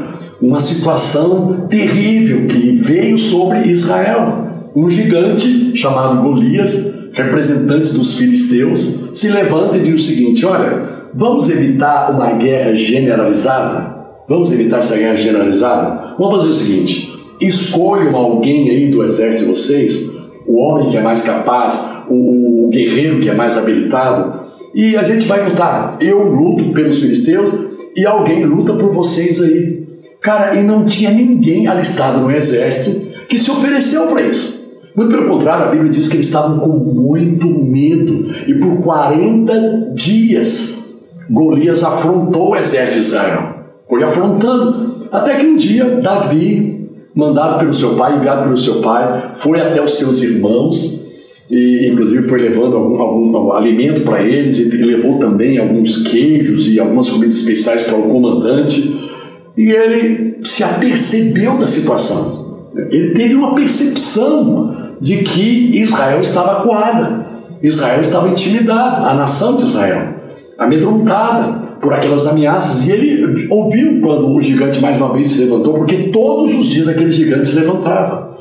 uma 0.40 0.60
situação 0.60 1.66
terrível 1.68 2.46
que 2.46 2.76
veio 2.76 3.16
sobre 3.16 3.68
Israel. 3.68 4.48
Um 4.74 4.90
gigante 4.90 5.76
chamado 5.76 6.20
Golias, 6.20 6.92
representante 7.12 7.92
dos 7.92 8.16
filisteus, 8.16 9.10
se 9.14 9.28
levanta 9.28 9.76
e 9.76 9.82
diz 9.82 9.94
o 9.94 10.04
seguinte: 10.04 10.44
Olha, 10.44 10.93
vamos 11.14 11.48
evitar 11.48 12.10
uma 12.10 12.32
guerra 12.32 12.74
generalizada? 12.74 13.94
Vamos 14.28 14.52
evitar 14.52 14.78
essa 14.78 14.96
guerra 14.96 15.16
generalizada? 15.16 16.14
Vamos 16.18 16.36
fazer 16.36 16.48
o 16.48 16.54
seguinte: 16.54 17.12
escolham 17.40 18.16
alguém 18.16 18.70
aí 18.70 18.90
do 18.90 19.04
exército 19.04 19.44
de 19.44 19.50
vocês, 19.50 20.12
o 20.46 20.56
homem 20.58 20.88
que 20.88 20.96
é 20.96 21.02
mais 21.02 21.22
capaz, 21.22 22.04
o, 22.08 22.66
o 22.66 22.68
guerreiro 22.68 23.20
que 23.20 23.30
é 23.30 23.34
mais 23.34 23.56
habilitado, 23.56 24.40
e 24.74 24.96
a 24.96 25.02
gente 25.02 25.26
vai 25.26 25.48
lutar. 25.48 25.96
Eu 26.00 26.24
luto 26.24 26.72
pelos 26.72 27.00
filisteus 27.00 27.74
e 27.96 28.04
alguém 28.04 28.44
luta 28.44 28.72
por 28.74 28.92
vocês 28.92 29.40
aí. 29.40 29.84
Cara, 30.20 30.56
e 30.56 30.62
não 30.62 30.86
tinha 30.86 31.10
ninguém 31.10 31.66
alistado 31.66 32.20
no 32.20 32.30
exército 32.30 33.04
que 33.28 33.38
se 33.38 33.50
ofereceu 33.50 34.06
para 34.06 34.22
isso. 34.22 34.64
Muito 34.96 35.14
pelo 35.14 35.28
contrário, 35.28 35.66
a 35.66 35.70
Bíblia 35.70 35.90
diz 35.90 36.08
que 36.08 36.16
eles 36.16 36.26
estavam 36.26 36.60
com 36.60 36.78
muito 36.78 37.48
medo 37.48 38.30
e 38.46 38.54
por 38.54 38.82
40 38.82 39.92
dias 39.92 40.83
Golias 41.30 41.82
afrontou 41.82 42.50
o 42.50 42.56
exército 42.56 42.94
de 42.94 43.06
Israel. 43.06 43.54
Foi 43.88 44.02
afrontando, 44.02 45.06
até 45.10 45.36
que 45.36 45.46
um 45.46 45.56
dia 45.56 45.84
Davi, 46.02 46.88
mandado 47.14 47.58
pelo 47.58 47.72
seu 47.72 47.94
pai, 47.94 48.16
enviado 48.16 48.44
pelo 48.44 48.56
seu 48.56 48.80
pai, 48.80 49.30
foi 49.34 49.60
até 49.60 49.82
os 49.82 49.94
seus 49.94 50.22
irmãos 50.22 51.04
e 51.50 51.90
inclusive 51.92 52.26
foi 52.26 52.40
levando 52.40 52.76
algum, 52.76 53.00
algum, 53.00 53.36
algum 53.36 53.52
alimento 53.52 54.00
para 54.00 54.22
eles 54.22 54.58
e 54.58 54.64
levou 54.70 55.18
também 55.18 55.58
alguns 55.58 56.02
queijos 56.02 56.68
e 56.68 56.80
algumas 56.80 57.10
comidas 57.10 57.36
especiais 57.36 57.82
para 57.84 57.98
o 57.98 58.08
comandante. 58.08 59.12
E 59.56 59.70
ele 59.70 60.38
se 60.42 60.64
apercebeu 60.64 61.58
da 61.58 61.66
situação. 61.66 62.70
Ele 62.90 63.14
teve 63.14 63.34
uma 63.34 63.54
percepção 63.54 64.74
de 65.00 65.18
que 65.18 65.78
Israel 65.78 66.20
estava 66.20 66.58
acuada. 66.58 67.26
Israel 67.62 68.00
estava 68.00 68.28
intimidado 68.28 69.06
a 69.06 69.14
nação 69.14 69.56
de 69.56 69.62
Israel 69.62 70.13
amedrontada 70.58 71.74
por 71.80 71.92
aquelas 71.92 72.26
ameaças 72.26 72.86
e 72.86 72.92
ele 72.92 73.48
ouviu 73.50 74.00
quando 74.00 74.34
o 74.34 74.40
gigante 74.40 74.80
mais 74.80 74.96
uma 74.96 75.12
vez 75.12 75.28
se 75.28 75.44
levantou 75.44 75.74
porque 75.74 76.08
todos 76.08 76.54
os 76.54 76.66
dias 76.66 76.88
aquele 76.88 77.10
gigante 77.10 77.48
se 77.48 77.58
levantava 77.58 78.36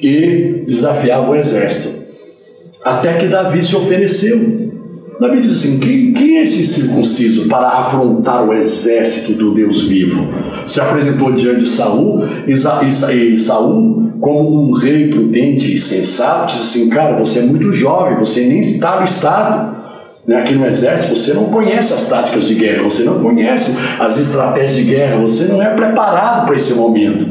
e 0.00 0.62
desafiava 0.66 1.30
o 1.30 1.34
exército 1.34 2.04
até 2.84 3.14
que 3.14 3.26
Davi 3.26 3.64
se 3.64 3.74
ofereceu. 3.74 4.38
Davi 5.18 5.40
diz 5.40 5.52
assim: 5.52 5.78
quem, 5.78 6.12
quem 6.12 6.36
é 6.36 6.42
esse 6.42 6.66
circunciso 6.66 7.48
para 7.48 7.68
afrontar 7.68 8.46
o 8.46 8.52
exército 8.52 9.32
do 9.32 9.54
Deus 9.54 9.84
vivo? 9.84 10.28
Se 10.66 10.80
apresentou 10.80 11.32
diante 11.32 11.60
de 11.60 11.66
Saul 11.66 12.24
e, 12.46 12.52
e, 12.52 13.34
e 13.34 13.38
Saul, 13.38 14.12
como 14.20 14.68
um 14.68 14.72
rei 14.72 15.08
prudente 15.08 15.74
e 15.74 15.78
sensato, 15.78 16.52
disse 16.52 16.80
assim: 16.80 16.90
Cara, 16.90 17.16
você 17.16 17.40
é 17.40 17.42
muito 17.42 17.72
jovem, 17.72 18.18
você 18.18 18.46
nem 18.46 18.60
está 18.60 19.02
estado 19.02 19.72
né, 19.72 19.83
aqui 20.32 20.54
no 20.54 20.66
exército, 20.66 21.14
você 21.14 21.34
não 21.34 21.46
conhece 21.46 21.92
as 21.92 22.08
táticas 22.08 22.46
de 22.46 22.54
guerra, 22.54 22.82
você 22.82 23.04
não 23.04 23.20
conhece 23.20 23.76
as 23.98 24.18
estratégias 24.18 24.76
de 24.76 24.84
guerra, 24.84 25.20
você 25.20 25.46
não 25.46 25.62
é 25.62 25.74
preparado 25.74 26.46
para 26.46 26.56
esse 26.56 26.74
momento. 26.74 27.24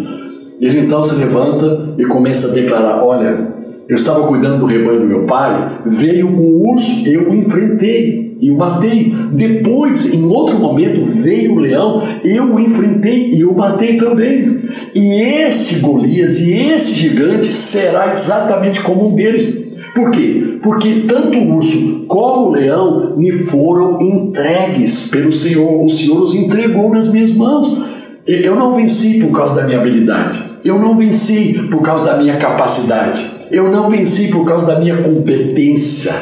Ele 0.61 0.81
então 0.81 1.01
se 1.01 1.15
levanta 1.15 1.95
e 1.97 2.05
começa 2.05 2.51
a 2.51 2.53
declarar: 2.53 3.03
Olha, 3.03 3.53
eu 3.87 3.95
estava 3.95 4.25
cuidando 4.27 4.59
do 4.59 4.65
rebanho 4.65 5.01
do 5.01 5.07
meu 5.07 5.23
pai, 5.23 5.71
veio 5.85 6.27
um 6.27 6.69
urso, 6.71 7.07
eu 7.07 7.29
o 7.29 7.35
enfrentei 7.35 8.37
e 8.39 8.49
o 8.49 8.57
matei. 8.57 9.13
Depois, 9.31 10.13
em 10.13 10.23
outro 10.25 10.57
momento, 10.57 11.01
veio 11.01 11.53
o 11.53 11.59
leão, 11.59 12.01
eu 12.23 12.55
o 12.55 12.59
enfrentei 12.59 13.33
e 13.33 13.43
o 13.43 13.53
matei 13.53 13.97
também. 13.97 14.63
E 14.95 15.21
esse 15.21 15.79
Golias 15.79 16.39
e 16.39 16.53
esse 16.53 16.93
gigante 16.93 17.47
será 17.47 18.11
exatamente 18.11 18.81
como 18.81 19.09
um 19.09 19.15
deles. 19.15 19.62
Por 19.93 20.09
quê? 20.11 20.57
Porque 20.61 21.03
tanto 21.07 21.37
o 21.37 21.55
urso 21.55 22.05
como 22.07 22.47
o 22.47 22.51
leão 22.51 23.15
me 23.15 23.31
foram 23.31 24.01
entregues 24.01 25.09
pelo 25.09 25.31
Senhor. 25.31 25.83
O 25.83 25.89
Senhor 25.89 26.23
os 26.23 26.33
entregou 26.33 26.91
nas 26.91 27.13
minhas 27.13 27.37
mãos. 27.37 27.79
Eu 28.25 28.55
não 28.55 28.73
venci 28.75 29.19
por 29.19 29.31
causa 29.31 29.55
da 29.55 29.63
minha 29.63 29.79
habilidade. 29.79 30.41
Eu 30.63 30.79
não 30.79 30.95
venci 30.95 31.67
por 31.69 31.81
causa 31.83 32.05
da 32.05 32.17
minha 32.17 32.37
capacidade. 32.37 33.23
Eu 33.51 33.71
não 33.71 33.89
venci 33.89 34.29
por 34.29 34.45
causa 34.45 34.65
da 34.65 34.79
minha 34.79 34.97
competência. 34.97 36.13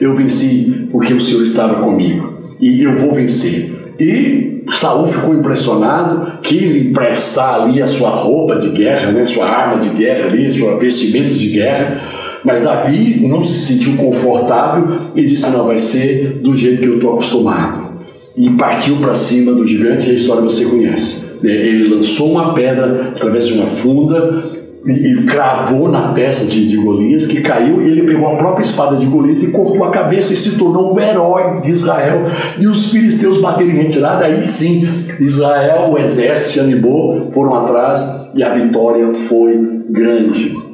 Eu 0.00 0.16
venci 0.16 0.88
porque 0.90 1.12
o 1.12 1.20
Senhor 1.20 1.42
estava 1.42 1.82
comigo. 1.82 2.54
E 2.58 2.82
eu 2.82 2.96
vou 2.96 3.12
vencer. 3.12 3.70
E 3.98 4.64
Saul 4.68 5.06
ficou 5.06 5.34
impressionado, 5.34 6.38
quis 6.40 6.74
emprestar 6.76 7.62
ali 7.62 7.82
a 7.82 7.86
sua 7.86 8.08
roupa 8.08 8.56
de 8.56 8.70
guerra, 8.70 9.12
né, 9.12 9.26
sua 9.26 9.46
arma 9.46 9.78
de 9.78 9.90
guerra 9.90 10.26
ali, 10.26 10.50
sua 10.50 10.78
vestimenta 10.78 11.34
de 11.34 11.48
guerra. 11.48 12.00
Mas 12.44 12.62
Davi 12.62 13.26
não 13.26 13.42
se 13.42 13.58
sentiu 13.66 13.96
confortável 13.96 15.12
e 15.14 15.24
disse: 15.24 15.50
Não, 15.50 15.66
vai 15.66 15.78
ser 15.78 16.38
do 16.42 16.56
jeito 16.56 16.82
que 16.82 16.88
eu 16.88 16.94
estou 16.94 17.12
acostumado. 17.12 17.90
E 18.36 18.48
partiu 18.50 18.96
para 18.96 19.14
cima 19.14 19.52
do 19.52 19.66
gigante, 19.66 20.08
e 20.08 20.12
a 20.12 20.14
história 20.14 20.42
você 20.42 20.64
conhece. 20.66 21.46
Ele 21.46 21.94
lançou 21.94 22.30
uma 22.30 22.54
pedra 22.54 23.12
através 23.14 23.46
de 23.46 23.54
uma 23.54 23.66
funda, 23.66 24.60
e, 24.86 25.12
e 25.12 25.24
cravou 25.24 25.88
na 25.88 26.12
testa 26.12 26.46
de, 26.46 26.68
de 26.68 26.76
Golias, 26.76 27.26
que 27.26 27.40
caiu, 27.40 27.82
e 27.82 27.90
ele 27.90 28.02
pegou 28.02 28.28
a 28.28 28.36
própria 28.36 28.62
espada 28.62 28.96
de 28.96 29.06
Golias 29.06 29.42
e 29.42 29.50
cortou 29.50 29.84
a 29.84 29.90
cabeça 29.90 30.32
e 30.32 30.36
se 30.36 30.58
tornou 30.58 30.94
um 30.94 31.00
herói 31.00 31.60
de 31.60 31.70
Israel. 31.70 32.24
E 32.58 32.66
os 32.66 32.90
filisteus 32.90 33.40
bateram 33.40 33.70
em 33.70 33.76
retirada, 33.76 34.24
aí 34.24 34.46
sim, 34.46 34.86
Israel, 35.20 35.90
o 35.90 35.98
exército 35.98 36.50
se 36.50 36.60
animou, 36.60 37.30
foram 37.32 37.54
atrás 37.54 38.30
e 38.34 38.42
a 38.42 38.52
vitória 38.52 39.06
foi 39.14 39.82
grande. 39.90 40.69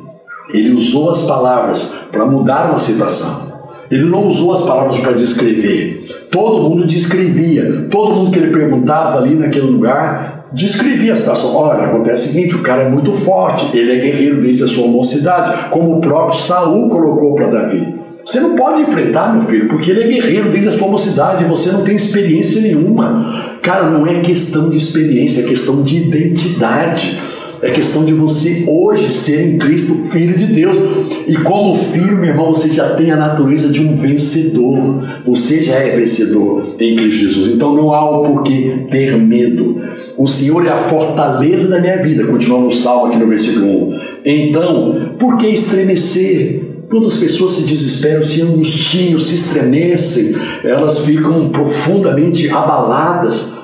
Ele 0.56 0.72
usou 0.72 1.10
as 1.10 1.22
palavras 1.22 1.94
para 2.10 2.26
mudar 2.26 2.68
uma 2.68 2.78
situação. 2.78 3.46
Ele 3.90 4.04
não 4.04 4.26
usou 4.26 4.52
as 4.52 4.62
palavras 4.62 4.96
para 4.98 5.12
descrever. 5.12 6.06
Todo 6.30 6.68
mundo 6.68 6.86
descrevia. 6.86 7.86
Todo 7.90 8.14
mundo 8.14 8.30
que 8.30 8.38
ele 8.38 8.52
perguntava 8.52 9.18
ali 9.18 9.34
naquele 9.34 9.66
lugar 9.66 10.46
descrevia 10.52 11.12
a 11.12 11.16
situação. 11.16 11.54
Olha, 11.54 11.84
acontece 11.84 12.28
o 12.28 12.32
seguinte: 12.32 12.54
o 12.56 12.62
cara 12.62 12.82
é 12.82 12.88
muito 12.88 13.12
forte, 13.12 13.76
ele 13.76 13.92
é 13.92 13.96
guerreiro 13.96 14.40
desde 14.40 14.64
a 14.64 14.68
sua 14.68 14.88
mocidade, 14.88 15.70
como 15.70 15.96
o 15.96 16.00
próprio 16.00 16.38
Saul 16.38 16.88
colocou 16.88 17.34
para 17.34 17.48
Davi. 17.48 17.94
Você 18.24 18.40
não 18.40 18.56
pode 18.56 18.82
enfrentar, 18.82 19.32
meu 19.32 19.42
filho, 19.42 19.68
porque 19.68 19.92
ele 19.92 20.02
é 20.02 20.08
guerreiro 20.08 20.50
desde 20.50 20.70
a 20.70 20.72
sua 20.72 20.88
mocidade 20.88 21.44
você 21.44 21.70
não 21.70 21.84
tem 21.84 21.94
experiência 21.94 22.60
nenhuma. 22.60 23.32
Cara, 23.62 23.88
não 23.88 24.04
é 24.04 24.18
questão 24.20 24.68
de 24.68 24.78
experiência, 24.78 25.42
é 25.42 25.46
questão 25.46 25.82
de 25.82 26.08
identidade. 26.08 27.22
É 27.62 27.70
questão 27.70 28.04
de 28.04 28.12
você 28.12 28.64
hoje 28.68 29.08
ser 29.08 29.54
em 29.54 29.58
Cristo 29.58 29.94
filho 30.10 30.36
de 30.36 30.46
Deus. 30.46 30.78
E 31.26 31.34
como 31.36 31.74
filho, 31.74 32.16
meu 32.18 32.30
irmão, 32.30 32.52
você 32.52 32.68
já 32.68 32.94
tem 32.94 33.10
a 33.10 33.16
natureza 33.16 33.70
de 33.70 33.80
um 33.80 33.96
vencedor. 33.96 35.02
Você 35.24 35.62
já 35.62 35.76
é 35.76 35.96
vencedor 35.96 36.74
em 36.78 36.96
Cristo 36.96 37.24
Jesus. 37.24 37.48
Então 37.48 37.74
não 37.74 37.92
há 37.92 38.08
o 38.08 38.22
porquê 38.22 38.86
ter 38.90 39.16
medo. 39.16 39.80
O 40.16 40.26
Senhor 40.26 40.66
é 40.66 40.70
a 40.70 40.76
fortaleza 40.76 41.68
da 41.68 41.80
minha 41.80 41.98
vida. 41.98 42.24
Continuamos 42.24 42.74
no 42.74 42.82
salmo 42.82 43.06
aqui 43.06 43.18
no 43.18 43.26
versículo 43.26 43.90
1. 43.90 44.00
Então, 44.24 45.12
por 45.18 45.36
que 45.36 45.46
estremecer? 45.46 46.62
Quantas 46.88 47.16
pessoas 47.16 47.52
se 47.52 47.66
desesperam, 47.66 48.24
se 48.24 48.42
angustiam, 48.42 49.18
se 49.18 49.34
estremecem, 49.34 50.34
elas 50.62 51.00
ficam 51.00 51.48
profundamente 51.48 52.48
abaladas. 52.48 53.55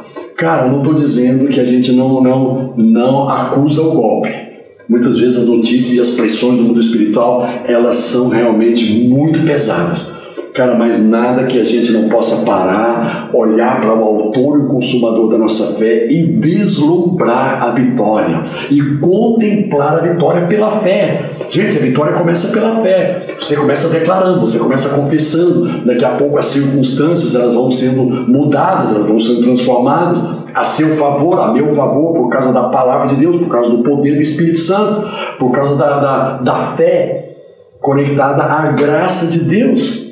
Cara, 0.43 0.67
eu 0.67 0.73
não 0.73 0.79
estou 0.79 0.95
dizendo 0.95 1.47
que 1.47 1.61
a 1.61 1.65
gente 1.65 1.93
não, 1.93 2.21
não, 2.21 2.75
não 2.77 3.29
acusa 3.29 3.81
o 3.81 3.93
golpe. 3.93 4.35
Muitas 4.89 5.17
vezes 5.17 5.39
as 5.39 5.47
notícias 5.47 5.93
e 5.93 6.01
as 6.01 6.17
pressões 6.17 6.59
do 6.59 6.65
mundo 6.65 6.81
espiritual, 6.81 7.49
elas 7.65 7.95
são 7.95 8.29
realmente 8.29 9.09
muito 9.09 9.39
pesadas. 9.47 10.21
Cara, 10.53 10.75
mas 10.75 11.01
nada 11.01 11.45
que 11.45 11.61
a 11.61 11.65
gente 11.65 11.93
não 11.93 12.09
possa 12.09 12.45
parar, 12.45 13.31
olhar 13.33 13.81
para 13.81 13.95
o 13.95 14.03
autor 14.03 14.59
e 14.59 14.63
o 14.63 14.69
consumador 14.69 15.31
da 15.31 15.39
nossa 15.39 15.79
fé 15.79 16.09
e 16.11 16.25
vislumbrar 16.25 17.63
a 17.63 17.71
vitória 17.71 18.43
e 18.69 18.83
contemplar 18.99 19.99
a 19.99 20.01
vitória 20.01 20.49
pela 20.49 20.73
fé. 20.73 21.23
Gente, 21.52 21.76
a 21.76 21.80
vitória 21.80 22.14
começa 22.14 22.50
pela 22.50 22.80
fé. 22.80 23.26
Você 23.38 23.56
começa 23.56 23.90
declarando, 23.90 24.40
você 24.40 24.59
começa 24.59 24.88
confessando. 24.97 25.85
Daqui 25.85 26.02
a 26.02 26.12
pouco 26.12 26.38
as 26.38 26.47
circunstâncias 26.47 27.35
elas 27.35 27.52
vão 27.52 27.71
sendo 27.71 28.04
mudadas, 28.04 28.94
elas 28.94 29.06
vão 29.06 29.21
sendo 29.21 29.42
transformadas 29.42 30.26
a 30.54 30.64
seu 30.64 30.97
favor, 30.97 31.38
a 31.38 31.52
meu 31.52 31.68
favor, 31.68 32.14
por 32.14 32.30
causa 32.30 32.54
da 32.54 32.71
palavra 32.71 33.06
de 33.09 33.16
Deus, 33.16 33.37
por 33.37 33.49
causa 33.49 33.68
do 33.68 33.82
poder 33.82 34.14
do 34.14 34.23
Espírito 34.23 34.61
Santo, 34.61 35.06
por 35.38 35.50
causa 35.50 35.76
da, 35.76 36.00
da, 36.00 36.37
da 36.38 36.54
fé 36.75 37.37
conectada 37.78 38.44
à 38.44 38.73
graça 38.73 39.26
de 39.26 39.40
Deus. 39.40 40.11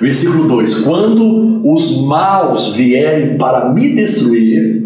Versículo 0.00 0.48
2: 0.48 0.80
Quando 0.80 1.62
os 1.72 2.02
maus 2.02 2.74
vierem 2.74 3.38
para 3.38 3.72
me 3.72 3.94
destruir, 3.94 4.84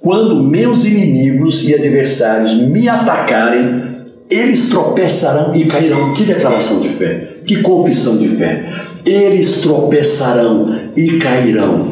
quando 0.00 0.42
meus 0.42 0.86
inimigos 0.86 1.68
e 1.68 1.74
adversários 1.74 2.54
me 2.62 2.88
atacarem, 2.88 3.95
eles 4.28 4.70
tropeçarão 4.70 5.54
e 5.54 5.66
cairão. 5.66 6.12
Que 6.12 6.24
declaração 6.24 6.80
de 6.80 6.88
fé, 6.88 7.38
que 7.46 7.62
confissão 7.62 8.18
de 8.18 8.28
fé. 8.28 8.64
eles 9.04 9.60
tropeçarão 9.60 10.74
e 10.96 11.18
cairão. 11.18 11.88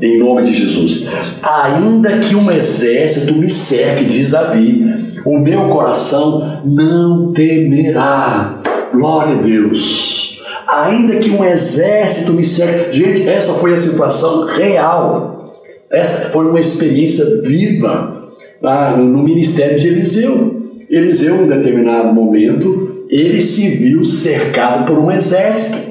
Em 0.00 0.18
nome 0.18 0.42
de 0.44 0.54
Jesus. 0.54 1.06
Ainda 1.42 2.18
que 2.18 2.34
um 2.34 2.50
exército 2.50 3.34
me 3.34 3.50
cerque, 3.50 4.04
diz 4.04 4.30
Davi, 4.30 4.84
o 5.24 5.38
meu 5.38 5.68
coração 5.68 6.62
não 6.64 7.32
temerá. 7.32 8.60
Glória 8.92 9.34
a 9.34 9.42
Deus. 9.42 10.40
Ainda 10.66 11.16
que 11.16 11.30
um 11.30 11.44
exército 11.44 12.32
me 12.32 12.44
cerque. 12.44 12.96
Gente, 12.96 13.28
essa 13.28 13.54
foi 13.54 13.74
a 13.74 13.76
situação 13.76 14.46
real. 14.46 15.54
Essa 15.90 16.30
foi 16.30 16.46
uma 16.46 16.60
experiência 16.60 17.24
viva 17.42 18.32
ah, 18.62 18.96
no 18.96 19.22
ministério 19.22 19.78
de 19.78 19.88
Eliseu. 19.88 20.57
Eliseu, 20.90 21.44
em 21.44 21.48
determinado 21.48 22.14
momento, 22.14 23.04
ele 23.10 23.40
se 23.40 23.68
viu 23.68 24.04
cercado 24.04 24.86
por 24.86 24.98
um 24.98 25.10
exército. 25.10 25.88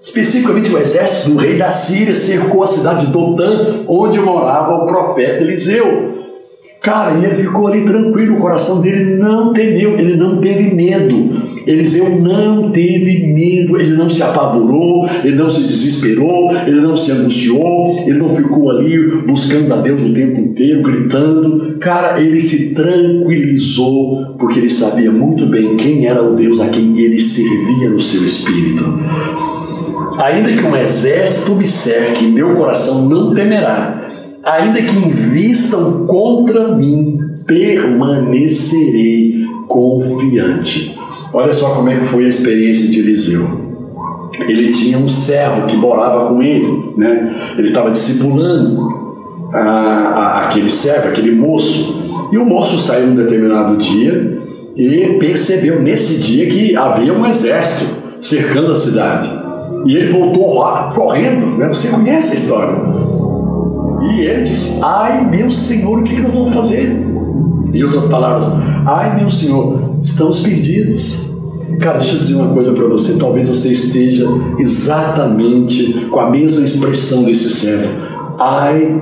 Especificamente 0.00 0.70
o 0.70 0.78
exército 0.78 1.30
do 1.30 1.36
rei 1.36 1.56
da 1.56 1.68
Síria 1.68 2.14
cercou 2.14 2.62
a 2.62 2.66
cidade 2.66 3.06
de 3.06 3.12
Dotã, 3.12 3.74
onde 3.88 4.20
morava 4.20 4.76
o 4.76 4.86
profeta 4.86 5.42
Eliseu. 5.42 6.25
Cara, 6.86 7.18
e 7.18 7.24
ele 7.24 7.34
ficou 7.34 7.66
ali 7.66 7.84
tranquilo, 7.84 8.36
o 8.36 8.38
coração 8.38 8.80
dele 8.80 9.16
não 9.16 9.52
temeu, 9.52 9.98
ele 9.98 10.16
não 10.16 10.36
teve 10.36 10.72
medo. 10.72 11.32
Eliseu 11.66 12.20
não 12.20 12.70
teve 12.70 13.26
medo, 13.26 13.76
ele 13.76 13.96
não 13.96 14.08
se 14.08 14.22
apavorou, 14.22 15.04
ele 15.24 15.34
não 15.34 15.50
se 15.50 15.66
desesperou, 15.66 16.52
ele 16.64 16.80
não 16.80 16.94
se 16.94 17.10
angustiou, 17.10 18.04
ele 18.06 18.18
não 18.18 18.28
ficou 18.28 18.70
ali 18.70 19.16
buscando 19.26 19.74
a 19.74 19.78
Deus 19.78 20.00
o 20.00 20.14
tempo 20.14 20.40
inteiro, 20.40 20.80
gritando. 20.80 21.76
Cara, 21.80 22.20
ele 22.20 22.40
se 22.40 22.72
tranquilizou, 22.72 24.36
porque 24.38 24.60
ele 24.60 24.70
sabia 24.70 25.10
muito 25.10 25.44
bem 25.46 25.76
quem 25.76 26.06
era 26.06 26.22
o 26.22 26.36
Deus 26.36 26.60
a 26.60 26.68
quem 26.68 26.96
ele 27.00 27.18
servia 27.18 27.90
no 27.90 27.98
seu 27.98 28.24
espírito. 28.24 28.84
Ainda 30.18 30.52
que 30.52 30.62
um 30.62 30.76
exército 30.76 31.56
me 31.56 31.66
cerque, 31.66 32.26
meu 32.26 32.54
coração 32.54 33.08
não 33.08 33.34
temerá. 33.34 34.05
Ainda 34.46 34.80
que 34.80 34.96
invistam 34.96 36.06
contra 36.06 36.76
mim, 36.76 37.18
permanecerei 37.44 39.44
confiante. 39.66 40.96
Olha 41.32 41.52
só 41.52 41.70
como 41.70 41.90
é 41.90 41.98
que 41.98 42.04
foi 42.04 42.26
a 42.26 42.28
experiência 42.28 42.88
de 42.88 43.00
Eliseu. 43.00 43.44
Ele 44.46 44.72
tinha 44.72 44.98
um 44.98 45.08
servo 45.08 45.66
que 45.66 45.76
morava 45.76 46.28
com 46.28 46.40
ele, 46.40 46.92
né? 46.96 47.34
Ele 47.58 47.66
estava 47.66 47.90
discipulando 47.90 49.48
a, 49.52 49.58
a, 49.58 50.46
aquele 50.46 50.70
servo, 50.70 51.08
aquele 51.08 51.34
moço. 51.34 52.28
E 52.30 52.38
o 52.38 52.44
moço 52.44 52.78
saiu 52.78 53.08
um 53.08 53.16
determinado 53.16 53.76
dia 53.76 54.40
e 54.76 55.16
percebeu 55.18 55.82
nesse 55.82 56.22
dia 56.22 56.46
que 56.46 56.76
havia 56.76 57.12
um 57.12 57.26
exército 57.26 57.90
cercando 58.20 58.70
a 58.70 58.76
cidade. 58.76 59.28
E 59.86 59.96
ele 59.96 60.12
voltou 60.12 60.62
correndo, 60.94 61.58
né? 61.58 61.66
Você 61.66 61.88
conhece 61.88 62.36
a 62.36 62.38
história. 62.38 63.15
E 64.02 64.20
ele 64.20 64.42
disse: 64.42 64.80
Ai 64.82 65.28
meu 65.28 65.50
Senhor, 65.50 65.98
o 65.98 66.02
que 66.02 66.20
nós 66.20 66.32
vamos 66.32 66.54
fazer? 66.54 67.06
Em 67.72 67.82
outras 67.82 68.04
palavras, 68.06 68.44
ai 68.86 69.18
meu 69.18 69.28
Senhor, 69.28 69.98
estamos 70.02 70.40
perdidos. 70.40 71.26
Cara, 71.80 71.98
deixa 71.98 72.16
eu 72.16 72.20
dizer 72.20 72.36
uma 72.36 72.54
coisa 72.54 72.72
para 72.72 72.86
você. 72.86 73.18
Talvez 73.18 73.48
você 73.48 73.72
esteja 73.72 74.26
exatamente 74.58 75.92
com 76.10 76.20
a 76.20 76.30
mesma 76.30 76.64
expressão 76.64 77.24
desse 77.24 77.50
servo. 77.50 77.88
Ai, 78.38 79.00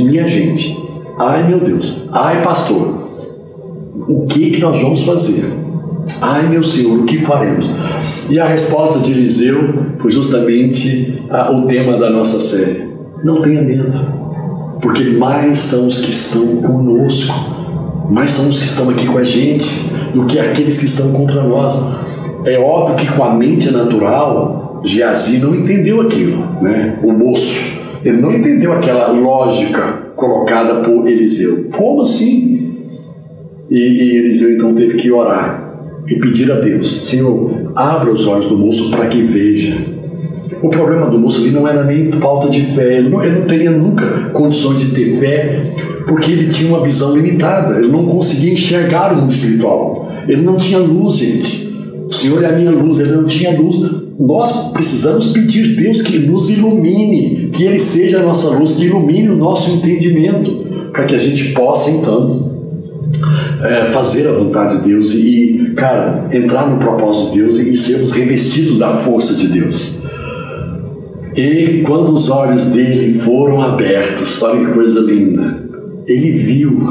minha 0.00 0.26
gente. 0.26 0.82
Ai, 1.18 1.46
meu 1.46 1.60
Deus. 1.60 2.04
Ai, 2.12 2.42
pastor. 2.42 2.94
O 4.08 4.26
que, 4.26 4.50
que 4.50 4.60
nós 4.60 4.80
vamos 4.80 5.02
fazer? 5.02 5.44
Ai, 6.20 6.48
meu 6.48 6.62
Senhor, 6.62 7.00
o 7.00 7.04
que 7.04 7.18
faremos? 7.18 7.68
E 8.28 8.38
a 8.38 8.46
resposta 8.46 9.00
de 9.00 9.12
Eliseu 9.12 9.74
foi 9.98 10.10
justamente 10.10 11.22
a, 11.30 11.50
o 11.52 11.66
tema 11.66 11.98
da 11.98 12.10
nossa 12.10 12.40
série. 12.40 12.86
Não 13.22 13.40
tenha 13.42 13.62
medo, 13.62 13.88
porque 14.80 15.04
mais 15.04 15.58
são 15.58 15.86
os 15.86 15.98
que 15.98 16.10
estão 16.10 16.56
conosco, 16.56 17.34
mais 18.10 18.30
são 18.30 18.48
os 18.48 18.58
que 18.58 18.66
estão 18.66 18.90
aqui 18.90 19.06
com 19.06 19.18
a 19.18 19.22
gente 19.22 19.90
do 20.14 20.26
que 20.26 20.38
aqueles 20.38 20.78
que 20.78 20.86
estão 20.86 21.12
contra 21.12 21.42
nós. 21.42 21.74
É 22.44 22.58
óbvio 22.58 22.96
que 22.96 23.12
com 23.12 23.24
a 23.24 23.34
mente 23.34 23.70
natural, 23.70 24.80
Geazi 24.84 25.38
não 25.38 25.54
entendeu 25.54 26.00
aquilo, 26.00 26.38
né? 26.62 26.98
O 27.02 27.12
moço, 27.12 27.80
ele 28.04 28.18
não 28.18 28.32
entendeu 28.32 28.72
aquela 28.72 29.08
lógica 29.08 30.12
colocada 30.14 30.76
por 30.76 31.06
Eliseu. 31.06 31.66
Como 31.76 32.02
assim? 32.02 32.56
E, 33.68 33.78
e 33.78 34.16
Eliseu 34.18 34.52
então 34.52 34.74
teve 34.74 34.96
que 34.96 35.10
orar 35.10 35.66
e 36.06 36.14
pedir 36.16 36.50
a 36.52 36.56
Deus: 36.56 37.08
Senhor, 37.08 37.72
abra 37.74 38.10
os 38.10 38.26
olhos 38.26 38.48
do 38.48 38.56
moço 38.56 38.90
para 38.90 39.06
que 39.06 39.22
veja. 39.22 39.95
O 40.62 40.68
problema 40.68 41.06
do 41.06 41.16
ali 41.16 41.50
não 41.50 41.68
era 41.68 41.84
nem 41.84 42.10
falta 42.12 42.48
de 42.48 42.62
fé, 42.62 42.98
ele 42.98 43.08
não, 43.08 43.22
ele 43.22 43.40
não 43.40 43.46
teria 43.46 43.70
nunca 43.70 44.30
condições 44.32 44.80
de 44.80 44.94
ter 44.94 45.18
fé, 45.18 45.74
porque 46.06 46.32
ele 46.32 46.50
tinha 46.50 46.70
uma 46.70 46.82
visão 46.82 47.14
limitada, 47.14 47.78
ele 47.78 47.88
não 47.88 48.06
conseguia 48.06 48.54
enxergar 48.54 49.12
o 49.12 49.16
mundo 49.16 49.30
espiritual, 49.30 50.10
ele 50.26 50.42
não 50.42 50.56
tinha 50.56 50.78
luz, 50.78 51.16
gente. 51.16 51.66
O 52.08 52.12
Senhor 52.12 52.42
é 52.44 52.46
a 52.46 52.52
minha 52.52 52.70
luz, 52.70 53.00
ele 53.00 53.12
não 53.12 53.24
tinha 53.24 53.58
luz. 53.58 53.78
Nós 54.18 54.72
precisamos 54.72 55.28
pedir 55.32 55.76
a 55.76 55.82
Deus 55.82 56.00
que 56.02 56.18
nos 56.20 56.48
ilumine, 56.48 57.50
que 57.52 57.64
Ele 57.64 57.78
seja 57.78 58.20
a 58.20 58.22
nossa 58.22 58.56
luz, 58.56 58.76
que 58.76 58.86
ilumine 58.86 59.28
o 59.28 59.36
nosso 59.36 59.72
entendimento, 59.72 60.50
para 60.92 61.04
que 61.04 61.14
a 61.14 61.18
gente 61.18 61.52
possa 61.52 61.90
então 61.90 62.56
é, 63.62 63.90
fazer 63.92 64.26
a 64.28 64.32
vontade 64.32 64.78
de 64.78 64.88
Deus 64.88 65.14
e, 65.14 65.72
cara, 65.76 66.28
entrar 66.32 66.70
no 66.70 66.78
propósito 66.78 67.32
de 67.32 67.40
Deus 67.40 67.58
e 67.58 67.76
sermos 67.76 68.12
revestidos 68.12 68.78
da 68.78 68.96
força 68.98 69.34
de 69.34 69.48
Deus. 69.48 69.95
E 71.36 71.82
quando 71.86 72.14
os 72.14 72.30
olhos 72.30 72.70
dele 72.70 73.18
foram 73.18 73.60
abertos, 73.60 74.42
olha 74.42 74.64
que 74.64 74.72
coisa 74.72 75.00
linda, 75.00 75.62
ele 76.06 76.30
viu, 76.30 76.88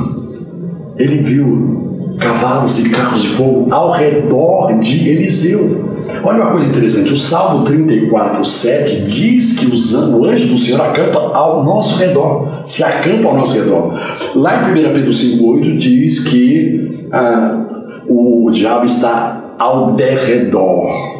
ele 0.97 1.17
viu 1.23 2.15
cavalos 2.19 2.79
e 2.85 2.91
carros 2.91 3.23
de 3.23 3.29
fogo 3.29 3.73
ao 3.73 3.91
redor 3.91 4.77
de 4.77 5.09
Eliseu. 5.09 5.95
Olha 6.23 6.43
uma 6.43 6.51
coisa 6.51 6.69
interessante, 6.69 7.11
o 7.11 7.17
Salmo 7.17 7.65
34, 7.65 8.45
7 8.45 9.05
diz 9.05 9.57
que 9.57 9.65
o 9.65 10.25
anjo 10.25 10.47
do 10.49 10.57
Senhor 10.59 10.81
acampa 10.81 11.19
ao 11.19 11.63
nosso 11.63 11.97
redor, 11.97 12.61
se 12.65 12.83
acampa 12.83 13.27
ao 13.27 13.37
nosso 13.37 13.59
redor. 13.59 13.99
Lá 14.35 14.69
em 14.69 14.71
1 14.71 14.93
Pedro 14.93 15.09
5,8 15.09 15.77
diz 15.77 16.19
que 16.19 16.99
ah, 17.11 17.65
o, 18.07 18.45
o 18.47 18.51
diabo 18.51 18.85
está 18.85 19.55
ao 19.57 19.93
derredor. 19.93 21.14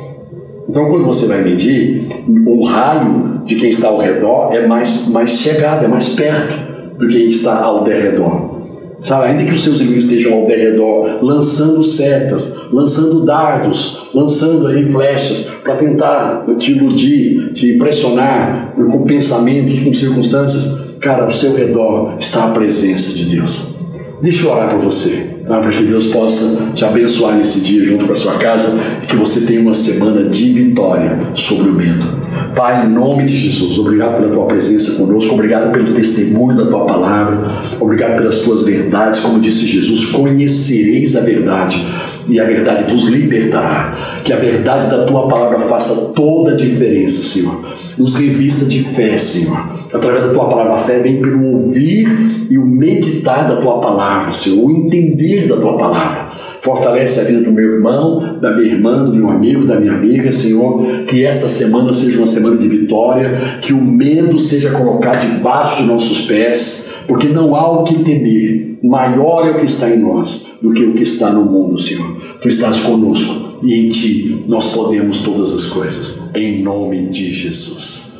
Então, 0.68 0.90
quando 0.90 1.06
você 1.06 1.28
vai 1.28 1.44
medir, 1.44 2.08
o 2.46 2.64
raio 2.66 3.42
de 3.46 3.56
quem 3.56 3.70
está 3.70 3.90
ao 3.90 4.00
redor 4.00 4.54
é 4.54 4.66
mais, 4.66 5.08
mais 5.08 5.32
chegado, 5.32 5.86
é 5.86 5.88
mais 5.88 6.10
perto 6.10 6.98
do 6.98 7.08
que 7.08 7.20
quem 7.20 7.30
está 7.30 7.60
ao 7.60 7.84
derredor. 7.84 8.56
Sabe, 9.00 9.28
ainda 9.28 9.44
que 9.44 9.54
os 9.54 9.64
seus 9.64 9.82
inimigos 9.82 10.06
estejam 10.06 10.34
ao 10.34 10.48
redor, 10.48 11.20
lançando 11.22 11.84
setas, 11.84 12.72
lançando 12.72 13.26
dardos, 13.26 14.10
lançando 14.14 14.68
aí 14.68 14.84
flechas 14.84 15.50
para 15.64 15.76
tentar 15.76 16.46
te 16.58 16.72
iludir, 16.72 17.54
te 17.54 17.76
impressionar 17.76 18.74
com 18.76 19.04
pensamentos, 19.04 19.80
com 19.82 19.94
circunstâncias, 19.94 20.98
cara, 21.00 21.24
ao 21.24 21.32
seu 21.32 21.56
redor 21.56 22.16
está 22.20 22.46
a 22.46 22.52
presença 22.52 23.12
de 23.12 23.36
Deus. 23.36 23.76
Deixa 24.22 24.48
eu 24.48 24.52
orar 24.52 24.70
por 24.70 24.80
você, 24.80 25.35
para 25.48 25.70
que 25.70 25.84
Deus 25.84 26.08
possa 26.08 26.72
te 26.74 26.84
abençoar 26.84 27.36
nesse 27.36 27.62
dia 27.62 27.84
junto 27.84 28.06
com 28.06 28.12
a 28.12 28.16
sua 28.16 28.34
casa 28.36 28.80
e 29.04 29.06
que 29.06 29.16
você 29.16 29.42
tenha 29.42 29.62
uma 29.62 29.74
semana 29.74 30.28
de 30.30 30.54
vitória 30.54 31.18
sobre 31.36 31.70
o 31.70 31.74
medo. 31.74 32.26
Pai, 32.56 32.86
em 32.86 32.90
nome 32.90 33.26
de 33.26 33.38
Jesus, 33.38 33.78
obrigado 33.78 34.18
pela 34.18 34.34
tua 34.34 34.46
presença 34.46 34.94
conosco, 34.94 35.34
obrigado 35.34 35.72
pelo 35.72 35.94
testemunho 35.94 36.56
da 36.58 36.66
tua 36.66 36.86
palavra, 36.86 37.44
obrigado 37.80 38.18
pelas 38.18 38.40
tuas 38.40 38.64
verdades. 38.64 39.20
Como 39.20 39.40
disse 39.40 39.66
Jesus, 39.66 40.06
conhecereis 40.06 41.16
a 41.16 41.22
verdade 41.22 41.86
e 42.28 42.40
a 42.40 42.44
verdade 42.44 42.92
vos 42.92 43.08
libertará. 43.08 43.96
Que 44.24 44.34
a 44.34 44.38
verdade 44.38 44.90
da 44.90 45.06
tua 45.06 45.28
palavra 45.28 45.60
faça 45.60 46.14
toda 46.14 46.54
a 46.54 46.56
diferença, 46.56 47.24
Senhor. 47.24 47.64
Nos 47.98 48.16
revista 48.16 48.66
de 48.66 48.80
fé, 48.80 49.18
Senhor. 49.18 49.85
Através 49.96 50.26
da 50.26 50.34
tua 50.34 50.50
palavra, 50.50 50.74
a 50.74 50.80
fé 50.80 51.00
vem 51.00 51.22
pelo 51.22 51.46
ouvir 51.46 52.08
e 52.50 52.58
o 52.58 52.66
meditar 52.66 53.48
da 53.48 53.62
tua 53.62 53.80
palavra, 53.80 54.32
Senhor, 54.32 54.66
o 54.66 54.72
entender 54.72 55.48
da 55.48 55.56
tua 55.56 55.78
palavra. 55.78 56.28
Fortalece 56.62 57.20
a 57.20 57.24
vida 57.24 57.42
do 57.42 57.52
meu 57.52 57.76
irmão, 57.76 58.40
da 58.42 58.56
minha 58.56 58.74
irmã, 58.74 59.06
do 59.06 59.16
meu 59.16 59.30
amigo, 59.30 59.66
da 59.66 59.80
minha 59.80 59.94
amiga, 59.94 60.32
Senhor. 60.32 60.84
Que 61.08 61.24
esta 61.24 61.48
semana 61.48 61.94
seja 61.94 62.18
uma 62.18 62.28
semana 62.28 62.58
de 62.58 62.68
vitória, 62.68 63.40
que 63.62 63.72
o 63.72 63.82
medo 63.82 64.38
seja 64.40 64.72
colocado 64.72 65.22
debaixo 65.22 65.84
de 65.84 65.88
nossos 65.88 66.22
pés, 66.22 66.90
porque 67.08 67.28
não 67.28 67.56
há 67.56 67.70
o 67.72 67.84
que 67.84 68.04
temer. 68.04 68.80
Maior 68.84 69.48
é 69.48 69.52
o 69.52 69.60
que 69.60 69.66
está 69.66 69.90
em 69.90 70.00
nós 70.00 70.58
do 70.62 70.74
que 70.74 70.84
o 70.84 70.94
que 70.94 71.04
está 71.04 71.32
no 71.32 71.46
mundo, 71.46 71.78
Senhor. 71.78 72.18
Tu 72.42 72.50
estás 72.50 72.82
conosco 72.82 73.60
e 73.64 73.74
em 73.74 73.90
Ti 73.90 74.44
nós 74.48 74.74
podemos 74.74 75.22
todas 75.22 75.54
as 75.54 75.66
coisas. 75.66 76.30
Em 76.36 76.62
nome 76.62 77.08
de 77.08 77.32
Jesus. 77.32 78.14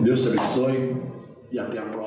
Deus 0.00 0.22
te 0.22 0.28
abençoe 0.28 1.11
e 1.52 1.58
até 1.58 1.78
a 1.78 1.82
próxima. 1.82 2.01